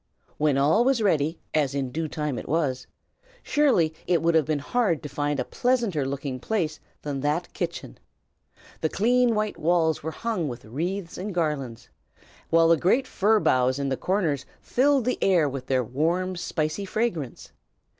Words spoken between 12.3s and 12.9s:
while the